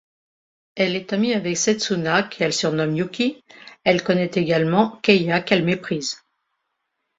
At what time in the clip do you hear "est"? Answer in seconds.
0.95-1.13